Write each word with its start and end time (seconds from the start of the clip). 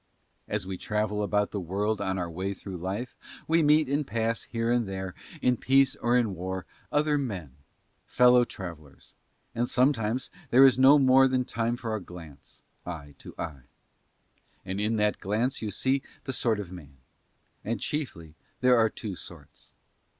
As 0.47 0.65
we 0.65 0.77
travel 0.79 1.21
about 1.21 1.51
the 1.51 1.59
world 1.59 2.01
on 2.01 2.17
our 2.17 2.27
way 2.27 2.55
through 2.55 2.77
life 2.77 3.15
we 3.47 3.61
meet 3.61 3.87
and 3.87 4.07
pass 4.07 4.45
here 4.45 4.71
and 4.71 4.87
there, 4.87 5.13
in 5.43 5.57
peace 5.57 5.95
or 5.97 6.17
in 6.17 6.33
war, 6.33 6.65
other 6.91 7.19
men, 7.19 7.53
fellow 8.07 8.43
travellers: 8.43 9.13
and 9.53 9.69
sometimes 9.69 10.31
there 10.49 10.65
is 10.65 10.79
no 10.79 10.97
more 10.97 11.27
than 11.27 11.45
time 11.45 11.77
for 11.77 11.93
a 11.93 12.01
glance, 12.01 12.63
eye 12.83 13.13
to 13.19 13.35
eye. 13.37 13.67
And 14.65 14.81
in 14.81 14.95
that 14.95 15.19
glance 15.19 15.61
you 15.61 15.69
see 15.69 16.01
the 16.23 16.33
sort 16.33 16.59
of 16.59 16.71
man: 16.71 16.97
and 17.63 17.79
chiefly 17.79 18.33
there 18.61 18.77
are 18.79 18.89
two 18.89 19.15
sorts. 19.15 19.71